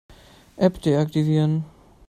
[0.57, 1.63] App deaktivieren.